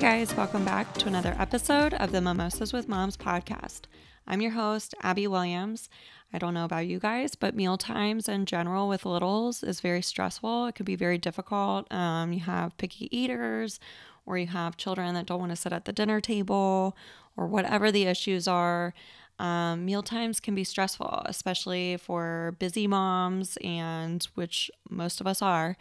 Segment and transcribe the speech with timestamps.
[0.00, 3.82] Hey guys, welcome back to another episode of the Mimosas with Moms podcast.
[4.26, 5.90] I'm your host, Abby Williams.
[6.32, 10.00] I don't know about you guys, but meal times in general with littles is very
[10.00, 10.64] stressful.
[10.68, 11.92] It could be very difficult.
[11.92, 13.78] Um, you have picky eaters,
[14.24, 16.96] or you have children that don't want to sit at the dinner table,
[17.36, 18.94] or whatever the issues are.
[19.38, 25.42] Um, meal times can be stressful, especially for busy moms, and which most of us
[25.42, 25.76] are.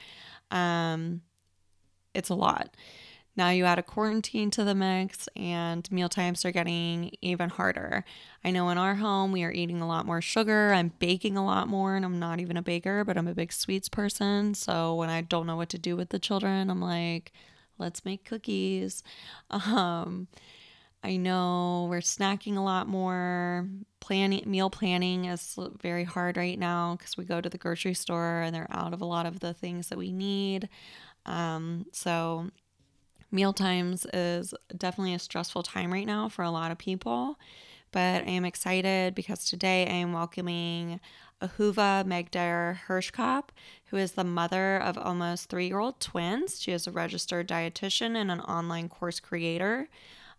[0.52, 1.22] Um,
[2.14, 2.76] it's a lot.
[3.40, 8.04] Now you add a quarantine to the mix, and meal times are getting even harder.
[8.44, 10.74] I know in our home, we are eating a lot more sugar.
[10.74, 13.54] I'm baking a lot more, and I'm not even a baker, but I'm a big
[13.54, 14.56] sweets person.
[14.56, 17.32] So when I don't know what to do with the children, I'm like,
[17.78, 19.04] let's make cookies.
[19.50, 20.28] Um,
[21.02, 23.70] I know we're snacking a lot more.
[24.02, 28.42] Planning meal planning is very hard right now because we go to the grocery store
[28.42, 30.68] and they're out of a lot of the things that we need.
[31.26, 32.50] Um, so
[33.32, 37.38] meal times is definitely a stressful time right now for a lot of people.
[37.92, 41.00] But I am excited because today I am welcoming
[41.42, 43.46] Ahuva Magder Hirschkop,
[43.86, 46.62] who is the mother of almost three year old twins.
[46.62, 49.90] She is a registered dietitian and an online course creator.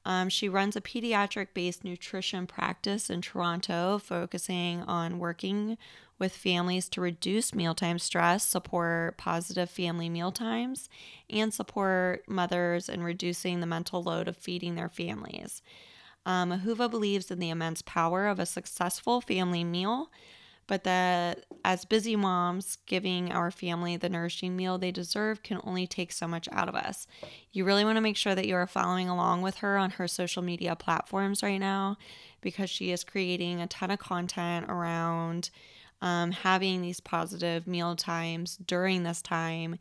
[0.05, 5.77] Um, she runs a pediatric based nutrition practice in Toronto, focusing on working
[6.19, 10.89] with families to reduce mealtime stress, support positive family meal times,
[11.29, 15.63] and support mothers in reducing the mental load of feeding their families.
[16.27, 20.11] Um, Ahuva believes in the immense power of a successful family meal
[20.71, 25.85] but that as busy moms, giving our family the nourishing meal they deserve can only
[25.85, 27.09] take so much out of us.
[27.51, 30.07] You really want to make sure that you are following along with her on her
[30.07, 31.99] social media platforms right now
[32.41, 35.51] because she is creating a ton of content around
[36.03, 39.77] um, having these positive meal times during this time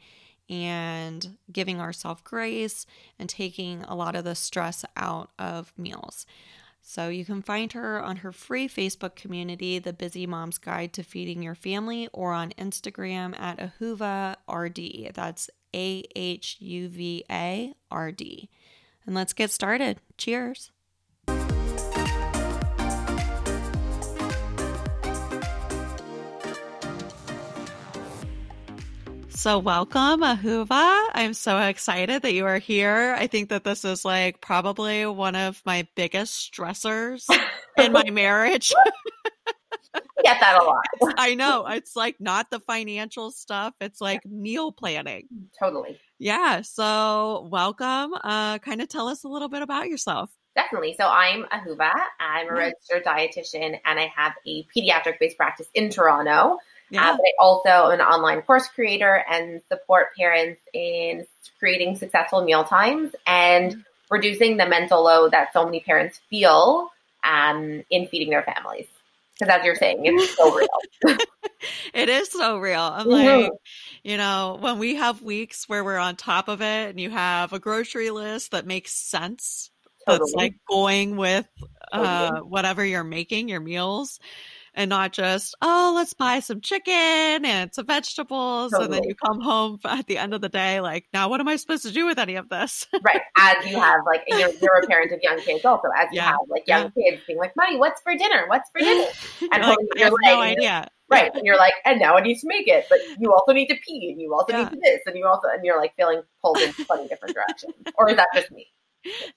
[0.50, 2.88] and giving ourselves grace
[3.20, 6.26] and taking a lot of the stress out of meals.
[6.82, 11.04] So you can find her on her free Facebook community, The Busy Mom's Guide to
[11.04, 15.14] Feeding Your Family, or on Instagram at Ahuva RD.
[15.14, 18.50] That's A H U V A R D.
[19.06, 20.00] And let's get started.
[20.18, 20.72] Cheers.
[29.40, 31.06] So, welcome, Ahuva.
[31.14, 33.16] I'm so excited that you are here.
[33.18, 37.24] I think that this is like probably one of my biggest stressors
[37.78, 38.74] in my marriage.
[39.96, 40.84] I get that a lot.
[41.18, 41.66] I know.
[41.68, 45.30] It's like not the financial stuff, it's like meal planning.
[45.58, 45.98] Totally.
[46.18, 46.60] Yeah.
[46.60, 48.16] So, welcome.
[48.22, 50.30] Uh, kind of tell us a little bit about yourself.
[50.54, 50.98] Definitely.
[51.00, 51.94] So I'm Ahuva.
[52.20, 56.58] I'm a registered dietitian and I have a pediatric based practice in Toronto.
[56.90, 57.12] Yeah.
[57.12, 61.26] Uh, but I also am an online course creator and support parents in
[61.60, 63.82] creating successful meal times and mm-hmm.
[64.10, 66.90] reducing the mental load that so many parents feel
[67.24, 68.88] um, in feeding their families.
[69.38, 71.18] Because as you're saying, it's so real.
[71.94, 72.82] it is so real.
[72.82, 73.44] I'm mm-hmm.
[73.44, 73.52] like,
[74.04, 77.54] you know, when we have weeks where we're on top of it and you have
[77.54, 79.70] a grocery list that makes sense,
[80.06, 80.20] totally.
[80.20, 81.48] that's like going with
[81.92, 82.50] uh, totally.
[82.50, 84.20] whatever you're making, your meals
[84.74, 88.72] and not just, oh, let's buy some chicken and some vegetables.
[88.72, 88.86] Totally.
[88.86, 91.48] And then you come home at the end of the day, like, now what am
[91.48, 92.88] I supposed to do with any of this?
[93.04, 93.22] right.
[93.38, 96.40] As you have, like, you're, you're a parent of young kids also, as you have,
[96.48, 97.12] like, young yeah.
[97.12, 98.46] kids being like, Mommy, what's for dinner?
[98.48, 99.08] What's for dinner?
[99.52, 100.88] And like, I have no idea.
[101.10, 101.32] Right.
[101.34, 103.76] And you're like, and now I need to make it, but you also need to
[103.76, 104.64] pee and you also yeah.
[104.64, 107.74] need to this and you also, and you're like feeling pulled in 20 different directions.
[107.96, 108.68] Or is that just me?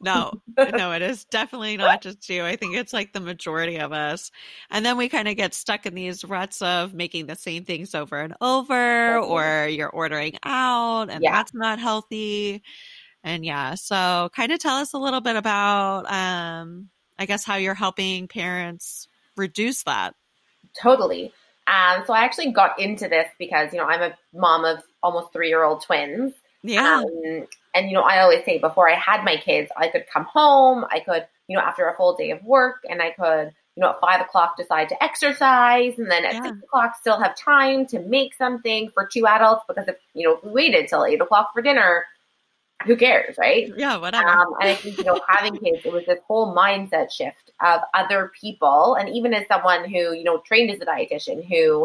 [0.00, 2.44] No, no, it is definitely not just you.
[2.44, 4.30] I think it's like the majority of us.
[4.70, 7.94] And then we kind of get stuck in these ruts of making the same things
[7.94, 11.32] over and over, or you're ordering out, and yeah.
[11.32, 12.62] that's not healthy.
[13.24, 16.88] And yeah, so kind of tell us a little bit about, um,
[17.18, 19.06] I guess, how you're helping parents
[19.36, 20.14] reduce that.
[20.80, 21.32] Totally.
[21.66, 25.32] Um, so I actually got into this because, you know, I'm a mom of almost
[25.32, 26.32] three year old twins.
[26.64, 27.02] Yeah.
[27.04, 30.24] Um, and, you know, I always say before I had my kids, I could come
[30.24, 33.80] home, I could, you know, after a full day of work, and I could, you
[33.80, 36.42] know, at five o'clock decide to exercise, and then at yeah.
[36.44, 40.36] six o'clock still have time to make something for two adults because if, you know,
[40.36, 42.04] if we waited till eight o'clock for dinner,
[42.84, 43.72] who cares, right?
[43.76, 44.28] Yeah, whatever.
[44.28, 47.80] Um, and I think, you know, having kids, it was this whole mindset shift of
[47.94, 48.96] other people.
[48.96, 51.84] And even as someone who, you know, trained as a dietitian, who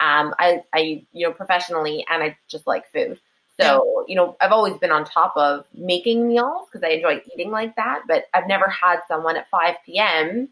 [0.00, 3.20] um, I, I, you know, professionally, and I just like food.
[3.60, 7.50] So, you know, I've always been on top of making meals because I enjoy eating
[7.50, 10.48] like that, but I've never had someone at 5 p.m.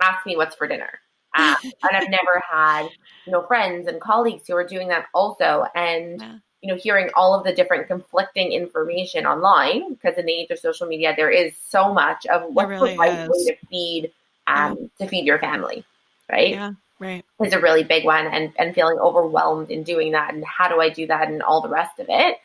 [0.00, 0.98] ask me what's for dinner.
[1.36, 2.88] Uh, and I've never had,
[3.26, 5.66] you know, friends and colleagues who are doing that also.
[5.74, 6.34] And, yeah.
[6.62, 10.58] you know, hearing all of the different conflicting information online, because in the age of
[10.58, 14.12] social media, there is so much of what's really the right way to feed
[14.46, 15.04] um, yeah.
[15.04, 15.84] to feed your family,
[16.30, 16.50] right?
[16.50, 16.72] Yeah,
[17.02, 17.24] right.
[17.44, 20.80] Is a really big one, and and feeling overwhelmed in doing that, and how do
[20.80, 22.38] I do that, and all the rest of it,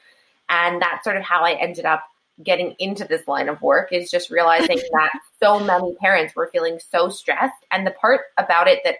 [0.49, 2.03] and that's sort of how I ended up
[2.43, 5.11] getting into this line of work is just realizing that
[5.41, 8.95] so many parents were feeling so stressed, and the part about it that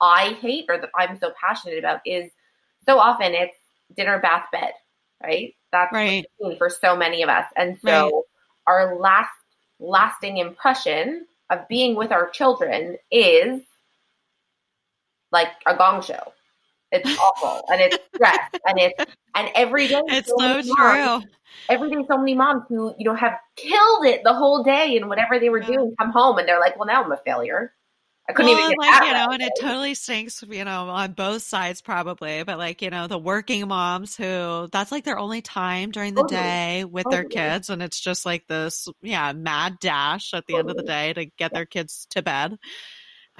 [0.00, 2.30] I hate or that I'm so passionate about is
[2.86, 3.56] so often it's
[3.94, 4.72] dinner, bath, bed,
[5.22, 5.54] right?
[5.72, 6.26] That's right.
[6.58, 7.46] for so many of us.
[7.56, 8.22] And so right.
[8.66, 9.30] our last
[9.78, 13.60] lasting impression of being with our children is
[15.32, 16.32] like a gong show.
[16.92, 19.04] It's awful and it's stress and it's
[19.34, 20.74] and every day it's so, so true.
[20.74, 21.26] Moms,
[21.68, 25.08] every day so many moms who, you know, have killed it the whole day and
[25.08, 25.68] whatever they were yeah.
[25.68, 27.72] doing come home and they're like, Well now I'm a failure.
[28.28, 31.42] I couldn't well, even like, you know, and it totally stinks, you know, on both
[31.42, 35.90] sides probably, but like, you know, the working moms who that's like their only time
[35.90, 36.40] during the totally.
[36.40, 37.22] day with totally.
[37.22, 37.70] their kids.
[37.70, 40.60] And it's just like this, yeah, mad dash at the totally.
[40.60, 42.56] end of the day to get their kids to bed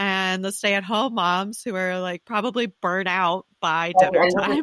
[0.00, 4.62] and the stay at home moms who are like probably burnt out by dinner time.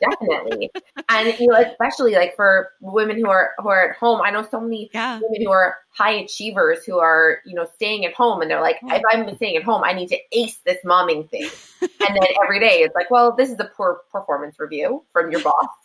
[0.00, 0.70] definitely.
[1.10, 4.48] and you know, especially like for women who are who are at home, I know
[4.50, 5.20] so many yeah.
[5.22, 8.78] women who are high achievers who are, you know, staying at home and they're like,
[8.82, 11.50] if I'm staying at home, I need to ace this momming thing.
[11.82, 15.42] and then every day it's like, well, this is a poor performance review from your
[15.42, 15.68] boss.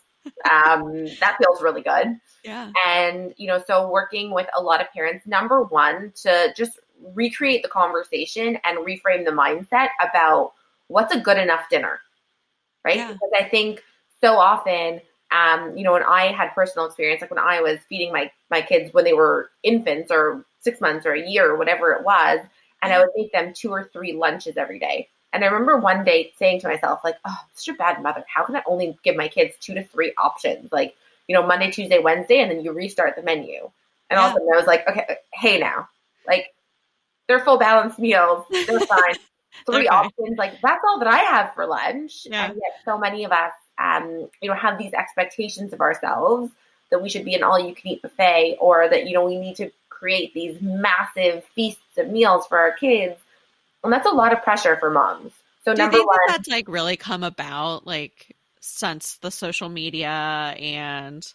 [0.48, 2.16] Um, that feels really good.
[2.44, 2.70] Yeah.
[2.86, 6.78] And, you know, so working with a lot of parents, number one, to just
[7.14, 10.52] recreate the conversation and reframe the mindset about
[10.88, 12.00] what's a good enough dinner,
[12.84, 12.96] right?
[12.96, 13.12] Yeah.
[13.12, 13.82] Because I think
[14.20, 15.00] so often,
[15.30, 18.60] um, you know, when I had personal experience, like when I was feeding my my
[18.60, 22.40] kids when they were infants or six months or a year or whatever it was,
[22.82, 25.08] and I would make them two or three lunches every day.
[25.32, 28.22] And I remember one day saying to myself, like, oh, I'm such a bad mother.
[28.28, 30.70] How can I only give my kids two to three options?
[30.70, 30.94] Like,
[31.26, 33.70] you know, Monday, Tuesday, Wednesday, and then you restart the menu.
[34.10, 34.20] And yeah.
[34.20, 35.88] all of a sudden I was like, okay, hey now,
[36.26, 36.52] like
[37.28, 38.44] they're full balanced meals.
[38.50, 39.14] They're fine.
[39.66, 39.88] Three okay.
[39.88, 40.38] options.
[40.38, 42.26] Like that's all that I have for lunch.
[42.26, 42.46] Yeah.
[42.46, 46.50] And yet so many of us, um, you know, have these expectations of ourselves
[46.90, 49.38] that we should be an all you can eat buffet or that, you know, we
[49.38, 53.18] need to create these massive feasts of meals for our kids.
[53.84, 55.32] And that's a lot of pressure for moms.
[55.64, 60.08] So Do number one, that that's like really come about like since the social media
[60.08, 61.26] and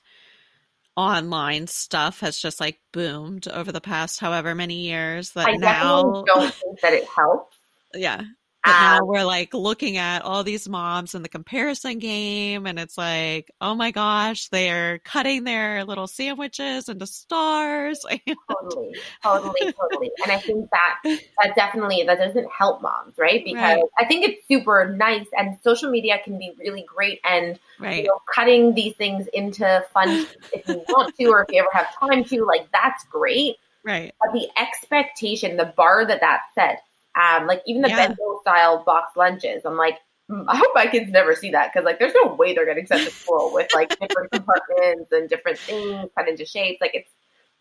[0.98, 6.24] online stuff has just like boomed over the past however many years that I now
[6.26, 7.56] don't think that it helps.
[7.94, 8.24] Yeah.
[8.64, 12.78] But now um, we're like looking at all these moms in the comparison game, and
[12.78, 18.06] it's like, oh my gosh, they're cutting their little sandwiches into stars.
[18.52, 20.12] totally, totally, totally.
[20.24, 23.44] And I think that that definitely that doesn't help moms, right?
[23.44, 23.84] Because right.
[23.98, 28.04] I think it's super nice, and social media can be really great, and right.
[28.04, 30.10] you know, cutting these things into fun
[30.54, 33.58] if you want to, or if you ever have time to, like that's great.
[33.84, 34.14] Right.
[34.20, 36.82] But the expectation, the bar that that sets
[37.18, 38.08] um, like even the yeah.
[38.08, 39.64] bento style box lunches.
[39.66, 40.00] I'm like,
[40.30, 42.86] mm, I hope my kids never see that because like there's no way they're getting
[42.86, 46.80] sent to school with like different compartments and different things cut into shapes.
[46.82, 47.12] Like it's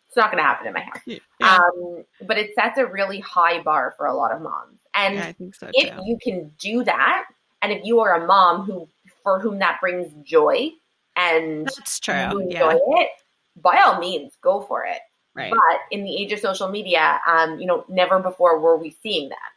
[0.09, 1.01] it's not going to happen in my house.
[1.07, 1.19] Yeah.
[1.41, 4.79] Um, but it sets a really high bar for a lot of moms.
[4.95, 6.03] And yeah, so if too.
[6.07, 7.25] you can do that,
[7.63, 8.89] and if you are a mom who
[9.23, 10.71] for whom that brings joy
[11.17, 13.03] and that's true, you enjoy yeah.
[13.03, 13.09] it,
[13.57, 15.01] by all means, go for it.
[15.35, 15.51] Right.
[15.51, 19.29] But in the age of social media, um, you know, never before were we seeing
[19.29, 19.51] that,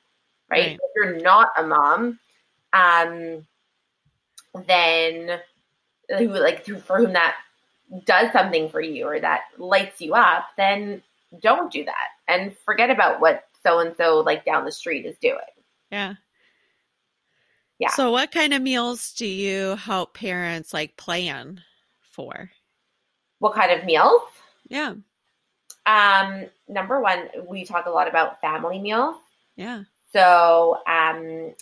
[0.49, 0.67] right?
[0.67, 0.79] right.
[0.81, 2.19] If you're not a mom,
[2.73, 3.45] um,
[4.67, 5.39] then
[6.17, 7.35] who like through for whom that
[8.05, 11.01] does something for you or that lights you up, then
[11.41, 15.17] don't do that and forget about what so and so like down the street is
[15.19, 15.39] doing.
[15.91, 16.15] Yeah.
[17.79, 17.89] Yeah.
[17.89, 21.61] So what kind of meals do you help parents like plan
[22.01, 22.51] for?
[23.39, 24.21] What kind of meals?
[24.67, 24.95] Yeah.
[25.85, 29.15] Um, number one, we talk a lot about family meals.
[29.55, 29.83] Yeah.
[30.13, 31.53] So, um,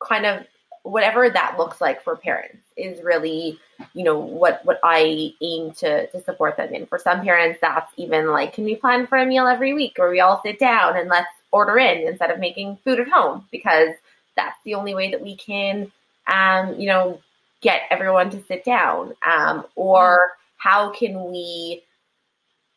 [0.00, 0.46] kind of
[0.82, 3.58] whatever that looks like for parents is really,
[3.94, 6.86] you know, what what I aim to to support them in.
[6.86, 10.10] For some parents, that's even like, can we plan for a meal every week where
[10.10, 13.94] we all sit down and let's order in instead of making food at home because
[14.36, 15.90] that's the only way that we can,
[16.32, 17.20] um, you know,
[17.60, 19.14] get everyone to sit down.
[19.26, 21.82] Um, or how can we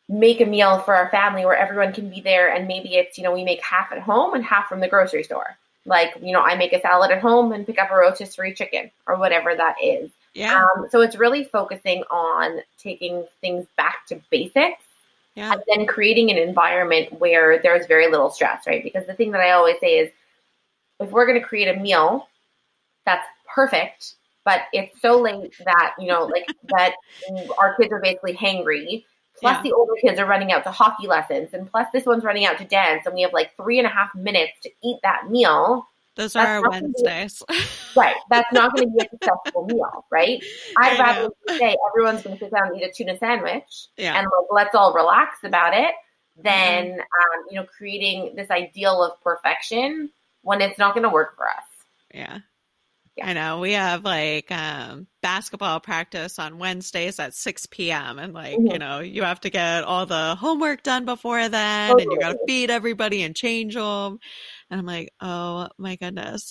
[0.08, 3.24] make a meal for our family where everyone can be there and maybe it's you
[3.24, 5.56] know we make half at home and half from the grocery store.
[5.84, 8.90] Like you know i make a salad at home and pick up a rotisserie chicken
[9.06, 10.10] or whatever that is.
[10.34, 10.64] Yeah.
[10.64, 14.82] Um, so it's really focusing on taking things back to basics
[15.34, 15.52] yeah.
[15.52, 18.82] and then creating an environment where there's very little stress right?
[18.82, 20.10] Because the thing that i always say is
[21.00, 22.28] if we're going to create a meal
[23.04, 26.94] that's perfect but it's so late that you know like that
[27.58, 29.04] our kids are basically hangry
[29.42, 29.62] plus yeah.
[29.62, 32.56] the older kids are running out to hockey lessons and plus this one's running out
[32.56, 35.86] to dance and we have like three and a half minutes to eat that meal
[36.14, 37.42] those are our Wednesdays.
[37.48, 37.58] Be,
[37.96, 38.16] right.
[38.28, 40.44] That's not going to be a successful meal, right?
[40.76, 44.18] I'd rather say everyone's going to sit down and eat a tuna sandwich yeah.
[44.18, 45.94] and like, let's all relax about it
[46.36, 47.00] than, mm-hmm.
[47.00, 50.10] um, you know, creating this ideal of perfection
[50.42, 51.64] when it's not going to work for us.
[52.12, 52.40] Yeah.
[53.16, 53.28] Yeah.
[53.28, 58.18] I know we have like um, basketball practice on Wednesdays at 6 p.m.
[58.18, 58.68] And like, mm-hmm.
[58.68, 62.04] you know, you have to get all the homework done before then totally.
[62.04, 64.18] and you got to feed everybody and change them.
[64.70, 66.50] And I'm like, oh my goodness.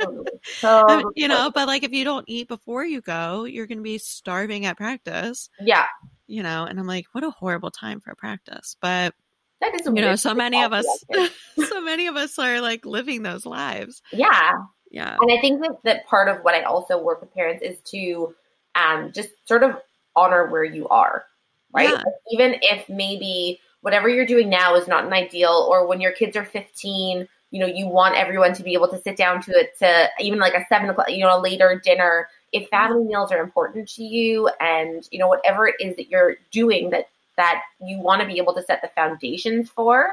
[0.58, 3.84] so, you know, but like if you don't eat before you go, you're going to
[3.84, 5.48] be starving at practice.
[5.60, 5.86] Yeah.
[6.26, 8.76] You know, and I'm like, what a horrible time for practice.
[8.82, 9.14] But
[9.60, 10.86] that is you know, so many of us,
[11.68, 14.02] so many of us are like living those lives.
[14.12, 14.52] Yeah.
[14.90, 15.16] Yeah.
[15.20, 18.34] And I think that, that part of what I also work with parents is to
[18.74, 19.76] um, just sort of
[20.14, 21.24] honor where you are,
[21.72, 21.90] right?
[21.90, 22.02] Yeah.
[22.30, 26.36] Even if maybe whatever you're doing now is not an ideal, or when your kids
[26.36, 29.78] are 15, you know, you want everyone to be able to sit down to it
[29.78, 32.28] to even like a seven o'clock, you know, a later dinner.
[32.52, 36.36] If family meals are important to you and, you know, whatever it is that you're
[36.50, 40.08] doing that that you want to be able to set the foundations for,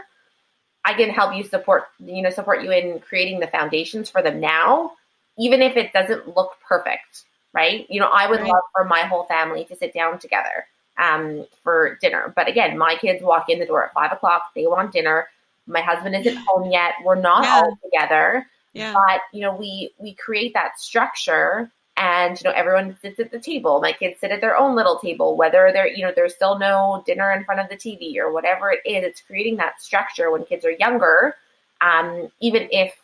[0.85, 4.39] I can help you support, you know, support you in creating the foundations for them
[4.39, 4.91] now,
[5.37, 7.23] even if it doesn't look perfect,
[7.53, 7.85] right?
[7.89, 8.49] You know, I would right.
[8.49, 12.33] love for my whole family to sit down together um, for dinner.
[12.35, 14.43] But again, my kids walk in the door at five o'clock.
[14.55, 15.27] They want dinner.
[15.67, 16.95] My husband isn't home yet.
[17.03, 17.55] We're not yeah.
[17.55, 18.45] all together.
[18.73, 18.93] Yeah.
[18.93, 23.39] But you know, we we create that structure and you know everyone sits at the
[23.39, 26.57] table my kids sit at their own little table whether they're you know there's still
[26.57, 30.31] no dinner in front of the tv or whatever it is it's creating that structure
[30.31, 31.35] when kids are younger
[31.81, 32.95] um, even if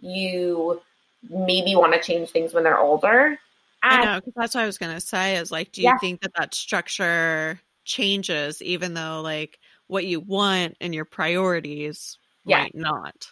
[0.00, 0.80] you
[1.28, 3.38] maybe want to change things when they're older
[3.82, 5.98] I know because that's what I was gonna say is like, do you yeah.
[5.98, 9.58] think that that structure changes even though like
[9.88, 12.62] what you want and your priorities yeah.
[12.62, 13.26] might not?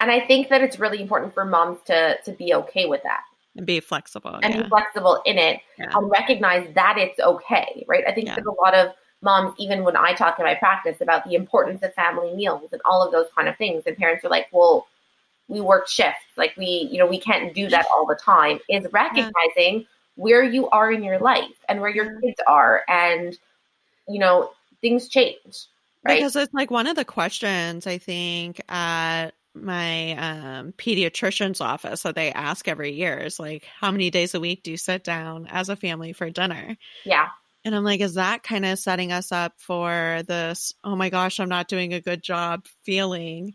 [0.00, 3.22] And I think that it's really important for moms to to be okay with that
[3.56, 4.62] and be flexible and yeah.
[4.62, 5.90] be flexible in it yeah.
[5.94, 8.34] and recognize that it's okay right i think yeah.
[8.34, 11.82] there's a lot of moms even when i talk in my practice about the importance
[11.82, 14.86] of family meals and all of those kind of things and parents are like well
[15.48, 18.86] we work shifts like we you know we can't do that all the time is
[18.92, 23.38] recognizing where you are in your life and where your kids are and
[24.08, 25.66] you know things change
[26.04, 32.02] right because it's like one of the questions i think at my um, pediatrician's office
[32.02, 35.04] that they ask every year is like, how many days a week do you sit
[35.04, 36.76] down as a family for dinner?
[37.04, 37.28] Yeah.
[37.64, 41.38] And I'm like, is that kind of setting us up for this, oh my gosh,
[41.38, 43.54] I'm not doing a good job feeling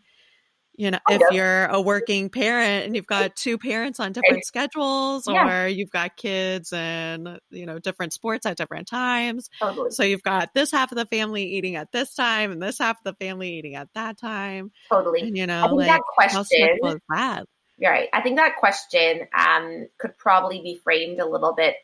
[0.78, 5.28] you know, if you're a working parent and you've got two parents on different schedules
[5.28, 5.64] yeah.
[5.64, 9.50] or you've got kids and, you know, different sports at different times.
[9.60, 9.90] Totally.
[9.90, 12.98] So you've got this half of the family eating at this time and this half
[12.98, 14.72] of the family eating at that time.
[14.88, 15.22] Totally.
[15.22, 17.46] And, you know, like, that question, how that?
[17.82, 18.08] Right.
[18.14, 21.76] I think that question um, could probably be framed a little bit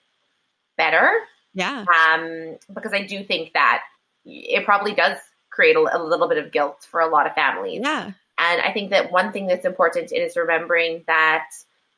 [0.78, 1.12] better.
[1.56, 1.84] Yeah.
[2.14, 3.82] Um, because I do think that
[4.24, 5.18] it probably does
[5.50, 7.82] create a, a little bit of guilt for a lot of families.
[7.84, 11.50] Yeah and I think that one thing that's important is remembering that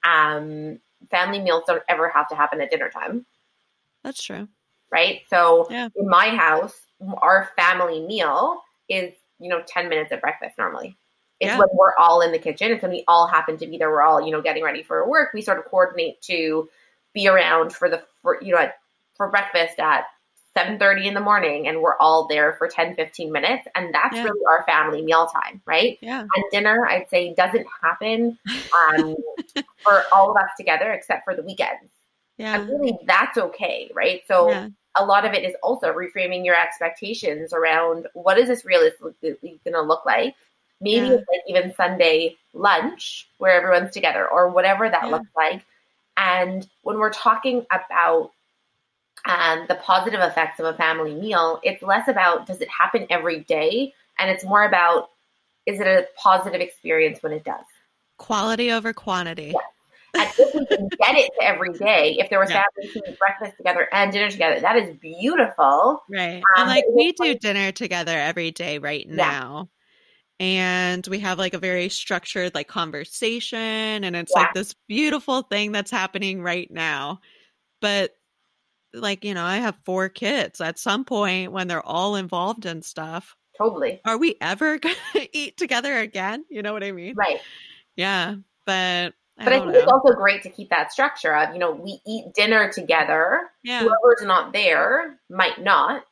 [0.03, 3.25] um, family meals don't ever have to happen at dinner time.
[4.03, 4.47] That's true.
[4.91, 5.21] Right.
[5.29, 5.89] So yeah.
[5.95, 6.79] in my house,
[7.21, 10.97] our family meal is, you know, 10 minutes at breakfast normally.
[11.39, 11.59] It's yeah.
[11.59, 12.71] when we're all in the kitchen.
[12.71, 13.89] It's when we all happen to be there.
[13.89, 15.31] We're all, you know, getting ready for work.
[15.33, 16.69] We sort of coordinate to
[17.13, 18.75] be around for the, for, you know, at,
[19.15, 20.05] for breakfast at
[20.55, 24.23] 7.30 in the morning and we're all there for 10 15 minutes and that's yeah.
[24.23, 25.97] really our family meal time right?
[26.01, 26.21] Yeah.
[26.21, 28.37] And dinner i'd say doesn't happen
[28.97, 29.15] um,
[29.83, 31.91] for all of us together except for the weekends.
[32.37, 32.55] Yeah.
[32.55, 34.21] And really that's okay right?
[34.27, 34.69] So yeah.
[34.97, 39.73] a lot of it is also reframing your expectations around what is this realistically going
[39.73, 40.35] to look like?
[40.79, 41.13] Maybe yeah.
[41.13, 45.65] it's like even sunday lunch where everyone's together or whatever that looks like.
[46.17, 48.31] And when we're talking about
[49.27, 53.41] um, the positive effects of a family meal, it's less about does it happen every
[53.41, 55.09] day, and it's more about
[55.65, 57.65] is it a positive experience when it does.
[58.17, 59.53] Quality over quantity.
[59.53, 59.63] Yes.
[60.15, 62.63] And if we can get it to every day, if there was yeah.
[62.75, 66.03] families eating breakfast together and dinner together, that is beautiful.
[66.09, 66.37] Right.
[66.37, 69.15] Um, and like we do like, dinner together every day right yeah.
[69.15, 69.69] now.
[70.39, 73.57] And we have like a very structured like conversation
[74.03, 74.43] and it's yeah.
[74.43, 77.19] like this beautiful thing that's happening right now.
[77.81, 78.15] But
[78.95, 82.81] like you know i have four kids at some point when they're all involved in
[82.81, 84.95] stuff totally are we ever gonna
[85.33, 87.39] eat together again you know what i mean right
[87.95, 88.35] yeah
[88.65, 89.79] but but I, I think know.
[89.79, 93.41] it's also great to keep that structure of, you know, we eat dinner together.
[93.63, 93.81] Yeah.
[93.81, 96.03] Whoever's not there might not.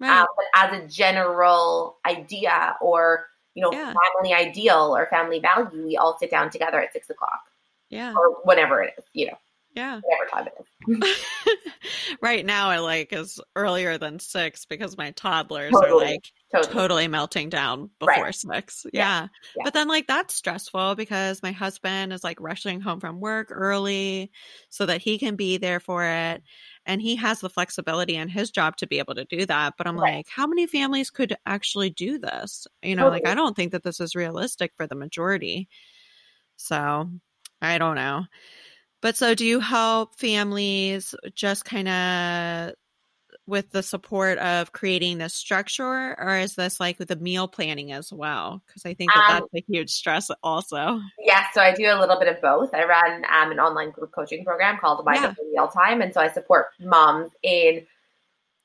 [0.00, 0.20] Right.
[0.20, 3.94] Um, but as a general idea or, you know, yeah.
[4.20, 7.40] family ideal or family value, we all sit down together at six o'clock.
[7.88, 8.14] Yeah.
[8.16, 9.38] Or whatever it is, you know.
[9.74, 10.00] Yeah.
[10.00, 10.66] Whatever time it is.
[12.22, 16.04] right now I like is earlier than six because my toddlers totally.
[16.04, 16.72] are like totally.
[16.72, 17.08] totally.
[17.08, 18.34] melting down before right.
[18.34, 18.86] six.
[18.92, 19.28] Yeah.
[19.56, 19.62] yeah.
[19.64, 24.30] But then like that's stressful because my husband is like rushing home from work early
[24.68, 26.42] so that he can be there for it.
[26.84, 29.74] And he has the flexibility in his job to be able to do that.
[29.78, 30.16] But I'm right.
[30.16, 32.66] like, how many families could actually do this?
[32.82, 33.22] You know, totally.
[33.22, 35.68] like I don't think that this is realistic for the majority.
[36.56, 37.08] So
[37.60, 38.24] I don't know.
[39.02, 42.74] But so do you help families just kind of
[43.46, 47.90] with the support of creating this structure or is this like with the meal planning
[47.90, 51.74] as well because i think that um, that's a huge stress also yeah so i
[51.74, 55.04] do a little bit of both i run um, an online group coaching program called
[55.04, 55.34] mind yeah.
[55.52, 57.84] meal time and so i support moms in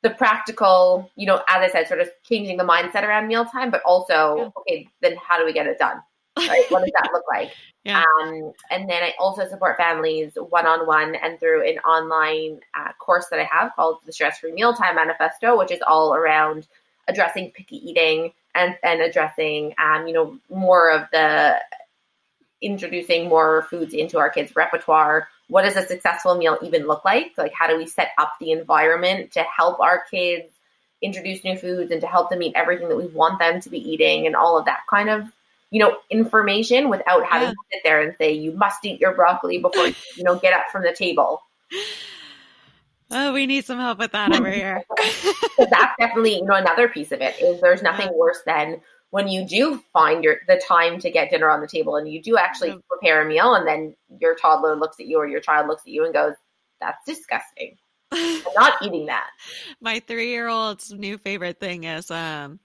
[0.04, 3.82] the practical you know as i said sort of changing the mindset around mealtime but
[3.84, 4.50] also yeah.
[4.60, 5.98] okay then how do we get it done
[6.38, 7.52] right what does that look like
[7.88, 8.04] yeah.
[8.22, 12.92] Um, and then I also support families one on one and through an online uh,
[13.00, 16.68] course that I have called the Stress Free Mealtime Manifesto, which is all around
[17.08, 21.56] addressing picky eating and, and addressing, um, you know, more of the
[22.62, 25.30] introducing more foods into our kids' repertoire.
[25.48, 27.38] What does a successful meal even look like?
[27.38, 30.52] Like, how do we set up the environment to help our kids
[31.02, 33.78] introduce new foods and to help them eat everything that we want them to be
[33.78, 35.32] eating and all of that kind of
[35.72, 37.52] you know, information without having yeah.
[37.52, 40.68] to sit there and say, you must eat your broccoli before, you know, get up
[40.72, 41.42] from the table.
[43.12, 44.84] Oh, we need some help with that over here.
[45.58, 49.46] that's definitely, you know, another piece of it is there's nothing worse than when you
[49.46, 52.70] do find your the time to get dinner on the table and you do actually
[52.70, 52.78] yeah.
[52.90, 55.92] prepare a meal and then your toddler looks at you or your child looks at
[55.92, 56.34] you and goes,
[56.82, 57.78] That's disgusting.
[58.12, 59.30] I'm not eating that.
[59.82, 62.60] My three year old's new favorite thing is um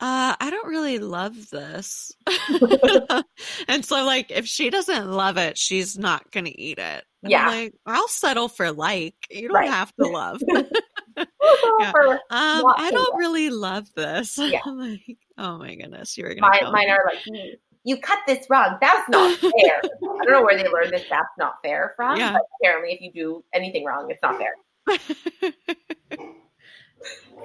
[0.00, 2.10] uh, I don't really love this.
[3.68, 7.04] and so, like, if she doesn't love it, she's not going to eat it.
[7.22, 7.48] And yeah.
[7.48, 9.14] like, I'll settle for like.
[9.30, 9.68] You don't right.
[9.68, 10.40] have to love.
[10.48, 10.64] yeah.
[11.18, 11.24] um,
[12.30, 14.38] I don't really love this.
[14.38, 14.60] Yeah.
[14.64, 16.70] I'm like, oh my goodness, you're going to.
[16.70, 18.78] Mine, are like, you, you cut this wrong.
[18.80, 19.82] That's not fair.
[19.82, 21.04] I don't know where they learned this.
[21.10, 22.16] That's not fair from.
[22.16, 22.32] Yeah.
[22.32, 24.54] But apparently, if you do anything wrong, it's not fair.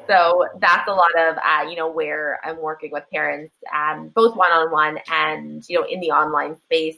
[0.07, 4.35] So that's a lot of, uh, you know, where I'm working with parents, um, both
[4.35, 6.97] one on one and, you know, in the online space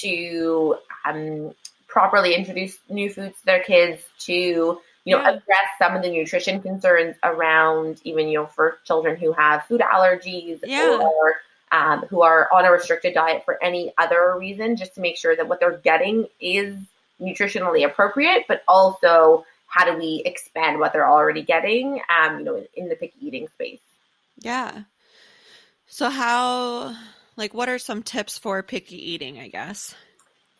[0.00, 1.52] to um,
[1.88, 5.30] properly introduce new foods to their kids, to, you know, yeah.
[5.30, 9.82] address some of the nutrition concerns around even, you know, for children who have food
[9.82, 10.98] allergies yeah.
[11.02, 11.34] or
[11.70, 15.36] um, who are on a restricted diet for any other reason, just to make sure
[15.36, 16.76] that what they're getting is
[17.20, 22.56] nutritionally appropriate, but also how do we expand what they're already getting um, you know
[22.56, 23.80] in, in the picky eating space?
[24.38, 24.82] Yeah.
[25.86, 26.94] So how
[27.36, 29.94] like what are some tips for picky eating i guess?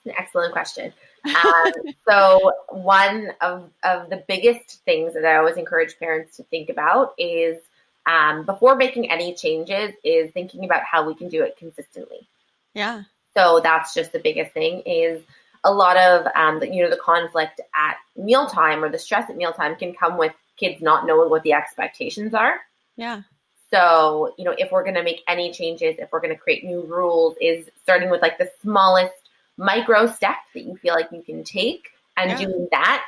[0.05, 0.93] An excellent question.
[1.25, 1.73] Um,
[2.09, 7.15] so one of, of the biggest things that i always encourage parents to think about
[7.19, 7.59] is
[8.07, 12.27] um, before making any changes is thinking about how we can do it consistently.
[12.75, 13.03] Yeah.
[13.37, 15.23] So that's just the biggest thing is
[15.65, 19.37] a lot of um, the, you know the conflict at mealtime or the stress at
[19.37, 22.61] mealtime can come with kids not knowing what the expectations are.
[22.97, 23.23] Yeah.
[23.71, 26.65] So you know if we're going to make any changes, if we're going to create
[26.65, 29.15] new rules, is starting with like the smallest
[29.57, 32.39] micro step that you feel like you can take and yeah.
[32.39, 33.05] doing that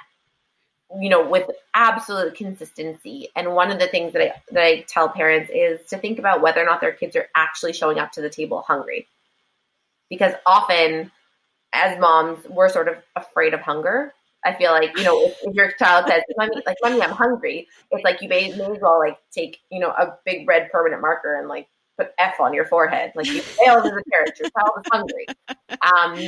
[1.00, 5.08] you know with absolute consistency and one of the things that I that I tell
[5.08, 8.20] parents is to think about whether or not their kids are actually showing up to
[8.20, 9.08] the table hungry
[10.08, 11.10] because often
[11.74, 14.14] as moms, we're sort of afraid of hunger.
[14.46, 17.66] I feel like, you know, if, if your child says, mommy, like, mommy, I'm hungry,
[17.90, 21.00] it's like you may, may as well like take, you know, a big red permanent
[21.00, 23.12] marker and like put F on your forehead.
[23.14, 25.26] Like you failed as a parent, your child is hungry.
[25.80, 26.18] Um,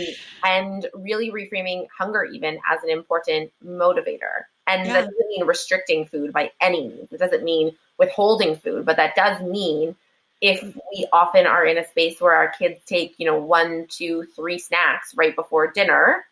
[0.44, 4.44] and really reframing hunger even as an important motivator.
[4.66, 4.94] And yeah.
[4.94, 7.12] that doesn't mean restricting food by any means.
[7.12, 9.94] It doesn't mean withholding food, but that does mean
[10.40, 14.26] if we often are in a space where our kids take, you know, one, two,
[14.36, 16.24] three snacks right before dinner,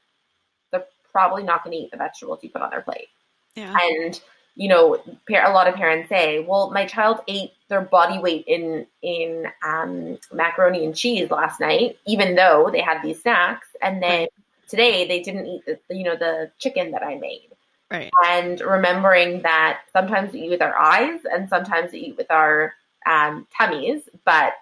[0.71, 3.09] they're probably not going to eat the vegetables you put on their plate.
[3.57, 3.75] Yeah.
[3.81, 4.21] And
[4.57, 4.97] you know,
[5.29, 10.19] a lot of parents say, "Well, my child ate their body weight in in um,
[10.33, 14.29] macaroni and cheese last night, even though they had these snacks, and then
[14.69, 17.51] today they didn't eat the you know the chicken that I made."
[17.91, 18.11] Right.
[18.27, 22.75] And remembering that sometimes we eat with our eyes, and sometimes we eat with our
[23.07, 24.53] um, tummies, but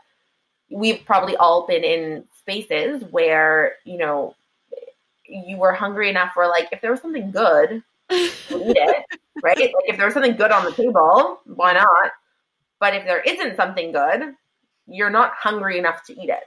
[0.71, 4.35] we've probably all been in spaces where, you know,
[5.27, 9.05] you were hungry enough where like if there was something good, eat it,
[9.43, 9.57] right?
[9.59, 12.13] Like if there was something good on the table, why not?
[12.81, 14.35] But if there isn't something good,
[14.87, 16.43] you're not hungry enough to eat it.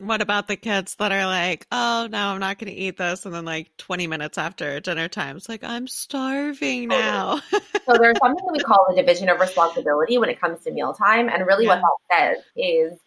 [0.00, 3.26] What about the kids that are like, oh no, I'm not going to eat this,
[3.26, 7.40] and then like 20 minutes after dinner time, it's like I'm starving now.
[7.50, 11.28] so there's something that we call the division of responsibility when it comes to mealtime,
[11.28, 11.82] and really yeah.
[11.82, 12.98] what that says is,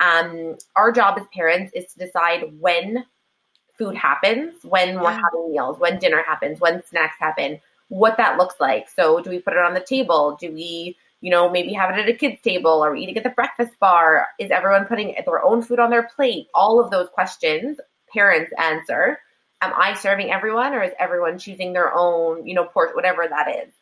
[0.00, 3.04] um, our job as parents is to decide when
[3.76, 5.02] food happens, when yeah.
[5.02, 8.88] we're having meals, when dinner happens, when snacks happen, what that looks like.
[8.88, 10.38] So do we put it on the table?
[10.40, 13.30] Do we you know, maybe have it at a kid's table or eating at the
[13.30, 14.26] breakfast bar?
[14.38, 16.46] Is everyone putting their own food on their plate?
[16.54, 17.78] All of those questions
[18.12, 19.18] parents answer.
[19.60, 23.48] Am I serving everyone or is everyone choosing their own, you know, port, whatever that
[23.66, 23.72] is?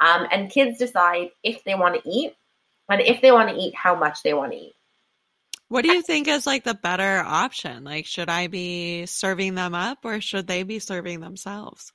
[0.00, 2.34] Um, and kids decide if they want to eat
[2.88, 4.74] and if they want to eat, how much they want to eat.
[5.68, 7.84] What do you think is like the better option?
[7.84, 11.92] Like, should I be serving them up or should they be serving themselves?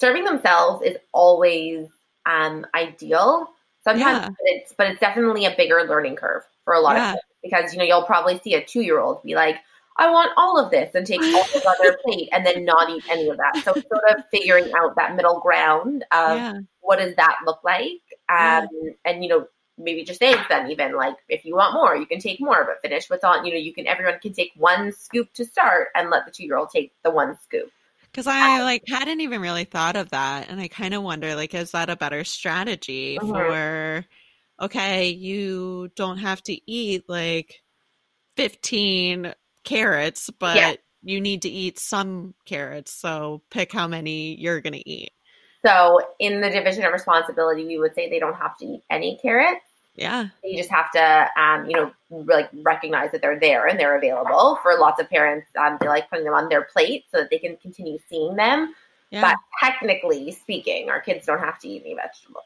[0.00, 1.86] Serving themselves is always
[2.26, 3.48] um, ideal
[3.82, 4.28] Sometimes yeah.
[4.44, 7.12] it's, but it's definitely a bigger learning curve for a lot yeah.
[7.12, 9.56] of kids because, you know, you'll probably see a two year old be like,
[9.96, 13.04] I want all of this and take all of their plate and then not eat
[13.10, 13.56] any of that.
[13.64, 16.54] So sort of figuring out that middle ground of yeah.
[16.80, 18.00] what does that look like?
[18.28, 18.68] Um,
[19.04, 22.06] and, you know, maybe just saying to them even like, if you want more, you
[22.06, 24.92] can take more, but finish what's on, you know, you can, everyone can take one
[24.92, 27.70] scoop to start and let the two year old take the one scoop.
[28.12, 31.54] Because I like hadn't even really thought of that, and I kind of wonder, like,
[31.54, 33.30] is that a better strategy mm-hmm.
[33.30, 34.04] for?
[34.60, 37.62] Okay, you don't have to eat like
[38.36, 40.74] fifteen carrots, but yeah.
[41.02, 42.92] you need to eat some carrots.
[42.92, 45.12] So pick how many you're going to eat.
[45.64, 49.18] So in the division of responsibility, we would say they don't have to eat any
[49.22, 49.60] carrots.
[50.00, 50.28] Yeah.
[50.42, 54.58] You just have to, um, you know, like recognize that they're there and they're available.
[54.62, 57.38] For lots of parents, um, they like putting them on their plate so that they
[57.38, 58.74] can continue seeing them.
[59.10, 59.20] Yeah.
[59.20, 62.44] But technically speaking, our kids don't have to eat any vegetables.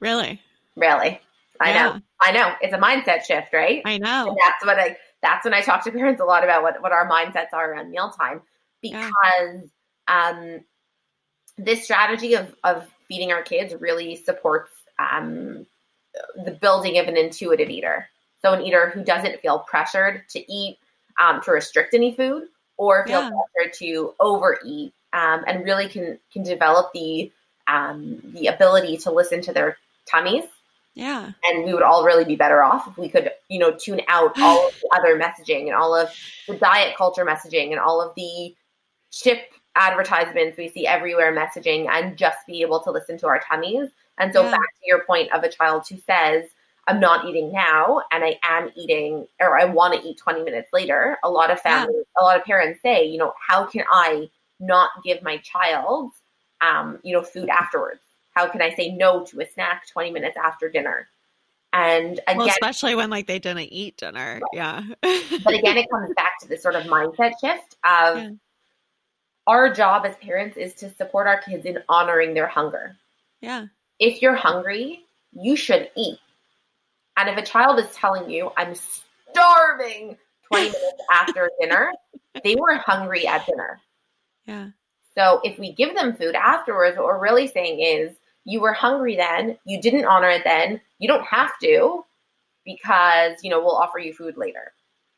[0.00, 0.38] Really?
[0.76, 1.18] Really.
[1.60, 1.82] I yeah.
[1.82, 2.00] know.
[2.20, 2.52] I know.
[2.60, 3.80] It's a mindset shift, right?
[3.86, 4.28] I know.
[4.28, 6.92] And that's what I that's when I talk to parents a lot about what, what
[6.92, 8.42] our mindsets are around mealtime.
[8.82, 9.70] Because
[10.08, 10.30] yeah.
[10.34, 10.60] um
[11.56, 15.66] this strategy of, of feeding our kids really supports um,
[16.44, 18.08] the building of an intuitive eater.
[18.42, 20.78] So an eater who doesn't feel pressured to eat,
[21.20, 22.44] um, to restrict any food,
[22.76, 23.30] or feel yeah.
[23.54, 27.30] pressured to overeat, um, and really can can develop the
[27.68, 29.76] um, the ability to listen to their
[30.10, 30.44] tummies.
[30.94, 31.30] Yeah.
[31.44, 34.38] And we would all really be better off if we could, you know, tune out
[34.38, 36.10] all of the other messaging and all of
[36.46, 38.54] the diet culture messaging and all of the
[39.10, 39.38] chip
[39.74, 44.32] advertisements we see everywhere messaging and just be able to listen to our tummies and
[44.32, 44.50] so yeah.
[44.50, 46.44] back to your point of a child who says,
[46.88, 50.72] I'm not eating now and I am eating or I want to eat 20 minutes
[50.72, 51.18] later.
[51.22, 52.22] A lot of families, yeah.
[52.22, 56.12] a lot of parents say, you know, how can I not give my child,
[56.60, 58.00] um, you know, food afterwards?
[58.34, 61.08] How can I say no to a snack 20 minutes after dinner?
[61.72, 64.40] And again, well, especially when like they didn't eat dinner.
[64.42, 64.42] Right.
[64.52, 64.82] Yeah.
[65.44, 68.30] but again, it comes back to this sort of mindset shift of yeah.
[69.46, 72.96] our job as parents is to support our kids in honoring their hunger.
[73.40, 73.66] Yeah
[74.02, 76.18] if you're hungry, you should eat.
[77.16, 78.74] And if a child is telling you, I'm
[79.30, 81.92] starving 20 minutes after dinner,
[82.42, 83.80] they were hungry at dinner.
[84.44, 84.70] Yeah.
[85.14, 89.14] So if we give them food afterwards, what we're really saying is, you were hungry
[89.14, 92.04] then, you didn't honor it then, you don't have to
[92.64, 94.72] because, you know, we'll offer you food later.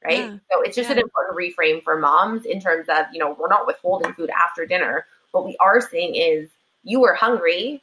[0.05, 0.18] Right.
[0.18, 0.37] Yeah.
[0.53, 0.97] So it's just yeah.
[0.97, 4.66] an important reframe for moms in terms of, you know, we're not withholding food after
[4.66, 5.07] dinner.
[5.31, 6.51] What we are saying is,
[6.83, 7.83] you were hungry,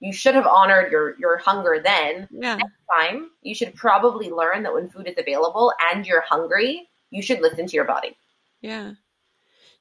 [0.00, 2.26] you should have honored your your hunger then.
[2.30, 2.56] Yeah.
[2.56, 7.22] Next time, you should probably learn that when food is available and you're hungry, you
[7.22, 8.16] should listen to your body.
[8.60, 8.92] Yeah.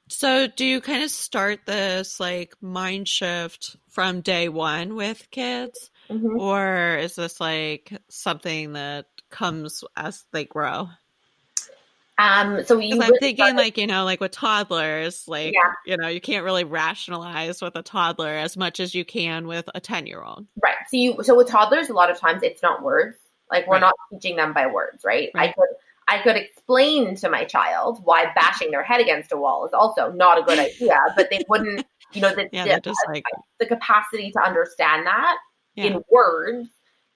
[0.09, 5.91] So, do you kind of start this like mind shift from day one with kids?
[6.09, 6.39] Mm-hmm.
[6.39, 10.89] Or is this like something that comes as they grow?
[12.19, 15.71] Um, so you I'm thinking start- like, you know, like with toddlers, like, yeah.
[15.85, 19.69] you know, you can't really rationalize with a toddler as much as you can with
[19.73, 20.45] a 10 year old.
[20.61, 20.75] Right.
[20.89, 23.17] So you, so with toddlers, a lot of times it's not words.
[23.49, 23.81] Like we're right.
[23.81, 25.29] not teaching them by words, right?
[25.33, 25.49] right?
[25.49, 25.69] I could,
[26.09, 30.11] I could explain to my child why bashing their head against a wall is also
[30.11, 33.23] not a good idea, but they wouldn't, you know, the, yeah, the, like...
[33.59, 35.37] the capacity to understand that
[35.75, 35.85] yeah.
[35.85, 36.67] in words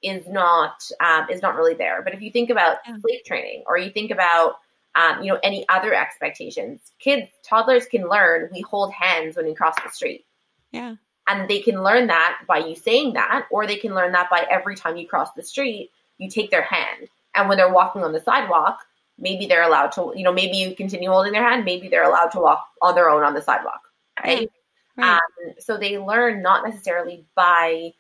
[0.01, 2.01] is not, um, is not really there.
[2.03, 2.95] But if you think about yeah.
[3.01, 4.55] sleep training or you think about,
[4.95, 6.81] um, you know, any other expectations.
[6.99, 10.25] Kids, toddlers can learn we hold hands when we cross the street.
[10.71, 10.95] Yeah.
[11.27, 14.45] And they can learn that by you saying that, or they can learn that by
[14.49, 17.07] every time you cross the street, you take their hand.
[17.33, 18.79] And when they're walking on the sidewalk,
[19.17, 22.31] maybe they're allowed to, you know, maybe you continue holding their hand, maybe they're allowed
[22.31, 23.81] to walk on their own on the sidewalk,
[24.23, 24.49] right?
[24.97, 25.13] right.
[25.13, 27.93] Um, so they learn not necessarily by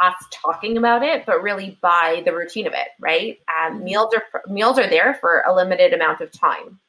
[0.00, 3.38] us talking about it, but really by the routine of it, right?
[3.48, 3.84] Um, mm-hmm.
[3.84, 6.80] meals are meals are there for a limited amount of time.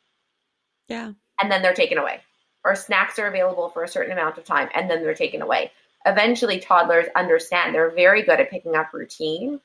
[0.88, 2.22] Yeah, and then they're taken away,
[2.64, 5.72] or snacks are available for a certain amount of time, and then they're taken away.
[6.06, 9.60] Eventually, toddlers understand they're very good at picking up routine.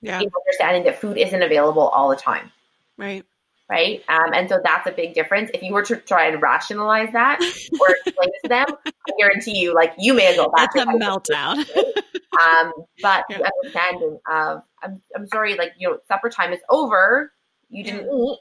[0.00, 2.52] Yeah, understanding that food isn't available all the time.
[2.96, 3.24] Right
[3.68, 4.02] right?
[4.08, 5.50] Um, and so that's a big difference.
[5.52, 9.74] If you were to try and rationalize that or explain to them, I guarantee you,
[9.74, 10.52] like you may as well.
[10.56, 11.68] That's a meltdown.
[12.32, 13.38] um, but yeah.
[13.38, 17.32] the understanding of, I'm, I'm sorry, like you know, supper time is over.
[17.70, 18.32] You didn't yeah.
[18.32, 18.38] eat.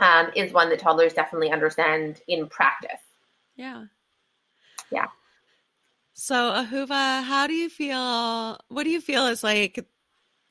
[0.00, 3.00] Um, is one that toddlers definitely understand in practice.
[3.56, 3.86] Yeah.
[4.92, 5.06] Yeah.
[6.14, 8.58] So, Ahuva, how do you feel?
[8.68, 9.84] What do you feel is like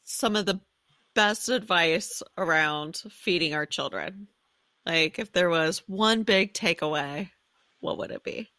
[0.04, 0.60] some of the
[1.16, 4.28] best advice around feeding our children?
[4.86, 7.30] Like, if there was one big takeaway,
[7.80, 8.50] what would it be?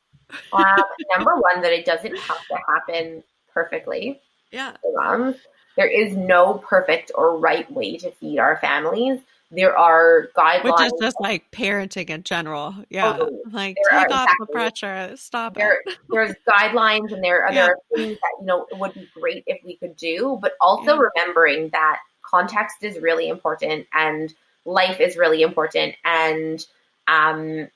[0.52, 0.82] um,
[1.16, 3.22] number one, that it doesn't have to happen
[3.58, 4.20] perfectly.
[4.52, 4.76] Yeah.
[4.94, 5.36] Moms.
[5.76, 9.20] There is no perfect or right way to feed our families.
[9.50, 10.64] There are guidelines.
[10.64, 12.74] Which is just like parenting in general.
[12.90, 13.12] Yeah.
[13.12, 13.38] Totally.
[13.50, 14.36] Like take off exactly.
[14.40, 15.16] the pressure.
[15.16, 15.98] Stop there, it.
[16.10, 17.68] there's guidelines and there are yeah.
[17.94, 21.08] things that, you know, it would be great if we could do, but also yeah.
[21.14, 26.66] remembering that context is really important and life is really important and
[27.06, 27.68] um,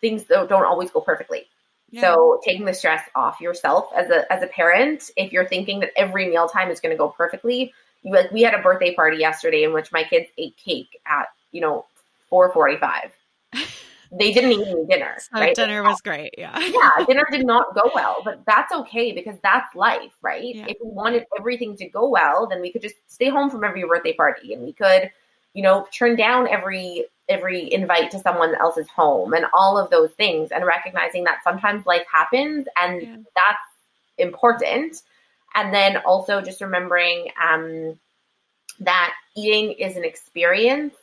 [0.00, 1.46] things don't always go perfectly.
[1.96, 2.02] Yeah.
[2.02, 5.92] So taking the stress off yourself as a as a parent, if you're thinking that
[5.96, 9.64] every mealtime is going to go perfectly, you, like we had a birthday party yesterday
[9.64, 11.86] in which my kids ate cake at you know
[12.28, 13.12] four forty five.
[14.12, 15.16] they didn't eat any dinner.
[15.18, 15.54] So right?
[15.54, 16.34] dinner was great.
[16.36, 16.58] Yeah.
[16.60, 17.04] yeah.
[17.06, 20.54] Dinner did not go well, but that's okay because that's life, right?
[20.54, 20.66] Yeah.
[20.68, 23.84] If we wanted everything to go well, then we could just stay home from every
[23.84, 25.10] birthday party and we could,
[25.54, 30.10] you know, turn down every every invite to someone else's home and all of those
[30.12, 33.16] things and recognizing that sometimes life happens and yeah.
[33.34, 33.62] that's
[34.18, 35.00] important.
[35.54, 37.98] And then also just remembering um,
[38.80, 40.94] that eating is an experience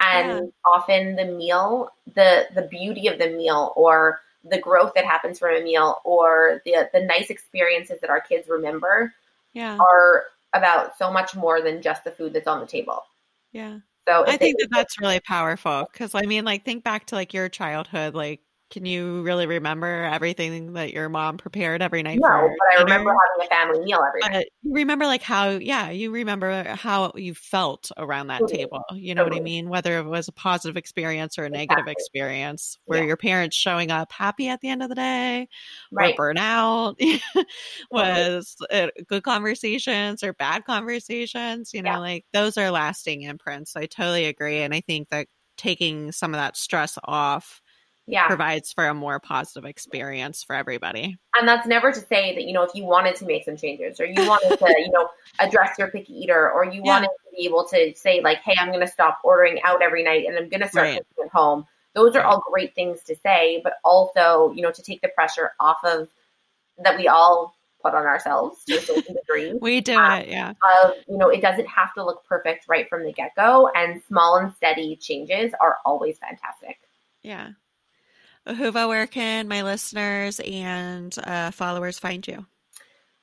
[0.00, 0.40] and yeah.
[0.64, 5.54] often the meal the the beauty of the meal or the growth that happens from
[5.54, 9.12] a meal or the the nice experiences that our kids remember
[9.54, 9.76] yeah.
[9.78, 13.02] are about so much more than just the food that's on the table
[13.52, 17.14] yeah so i think that that's really powerful because i mean like think back to
[17.14, 22.18] like your childhood like can you really remember everything that your mom prepared every night?
[22.20, 24.48] No, but I remember having a family meal every night.
[24.62, 28.58] You remember like how, yeah, you remember how you felt around that totally.
[28.58, 28.82] table.
[28.92, 29.40] You know totally.
[29.40, 29.68] what I mean?
[29.68, 31.92] Whether it was a positive experience or a negative exactly.
[31.92, 33.06] experience, where yeah.
[33.06, 35.48] your parents showing up happy at the end of the day,
[35.92, 36.16] right.
[36.18, 36.96] or burnout,
[37.90, 41.72] was uh, good conversations or bad conversations.
[41.72, 41.98] You know, yeah.
[41.98, 43.76] like those are lasting imprints.
[43.76, 47.62] I totally agree, and I think that taking some of that stress off
[48.06, 48.26] yeah.
[48.28, 51.16] provides for a more positive experience for everybody.
[51.36, 54.00] And that's never to say that, you know, if you wanted to make some changes
[54.00, 56.92] or you wanted to, you know, address your picky eater or you yeah.
[56.92, 60.04] wanted to be able to say, like, hey, I'm going to stop ordering out every
[60.04, 60.98] night and I'm going to start right.
[60.98, 61.66] cooking at home.
[61.94, 65.52] Those are all great things to say, but also, you know, to take the pressure
[65.58, 66.08] off of
[66.78, 69.54] that we all put on ourselves to a certain degree.
[69.60, 70.50] we do um, it, yeah.
[70.50, 74.02] Of, you know, it doesn't have to look perfect right from the get go, and
[74.08, 76.78] small and steady changes are always fantastic.
[77.22, 77.50] Yeah.
[78.46, 82.46] Ahuva, where can my listeners and uh, followers find you?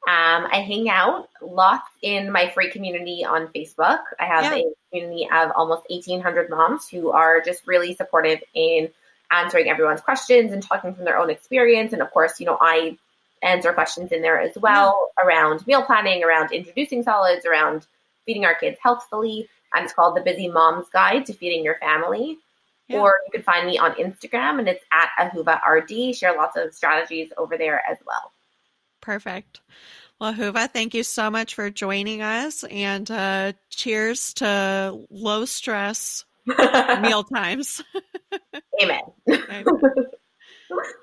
[0.06, 4.00] Um, I hang out lots in my free community on Facebook.
[4.20, 4.56] I have yeah.
[4.56, 8.90] a community of almost 1,800 moms who are just really supportive in
[9.32, 11.94] answering everyone's questions and talking from their own experience.
[11.94, 12.98] And of course, you know, I
[13.42, 15.26] answer questions in there as well yeah.
[15.26, 17.88] around meal planning, around introducing solids, around
[18.26, 19.48] feeding our kids healthfully.
[19.74, 22.40] And it's called the Busy Mom's Guide to Feeding Your Family.
[22.88, 23.00] Yeah.
[23.00, 26.16] Or you can find me on Instagram and it's at Ahuva RD.
[26.16, 28.34] Share lots of strategies over there as well.
[29.02, 29.62] Perfect.
[30.20, 36.26] Well, Ahuva, thank you so much for joining us and uh, cheers to low stress
[37.02, 37.84] meal times.
[38.82, 39.02] Amen.
[39.30, 39.66] Amen.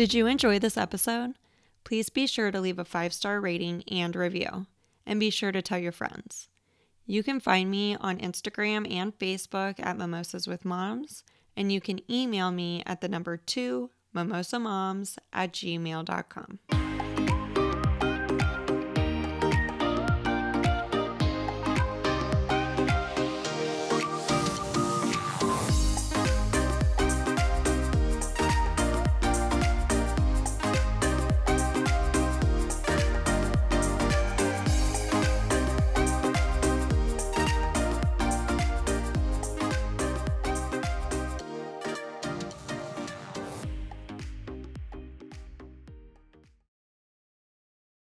[0.00, 1.34] Did you enjoy this episode?
[1.84, 4.64] Please be sure to leave a five star rating and review,
[5.04, 6.48] and be sure to tell your friends.
[7.04, 11.22] You can find me on Instagram and Facebook at Mimosas with Moms,
[11.54, 16.89] and you can email me at the number two mimosamoms at gmail.com.